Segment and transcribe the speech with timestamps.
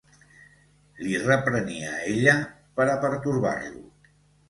[1.03, 2.37] ...li reprenia ella
[2.81, 3.89] pera pertorbar-lo.